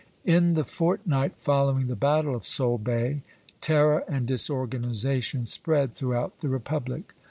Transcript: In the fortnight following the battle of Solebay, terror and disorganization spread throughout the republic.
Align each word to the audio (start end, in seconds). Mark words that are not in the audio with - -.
In 0.25 0.55
the 0.55 0.65
fortnight 0.65 1.33
following 1.37 1.85
the 1.85 1.95
battle 1.95 2.33
of 2.33 2.41
Solebay, 2.43 3.21
terror 3.61 4.03
and 4.07 4.25
disorganization 4.25 5.45
spread 5.45 5.91
throughout 5.91 6.39
the 6.39 6.49
republic. 6.49 7.13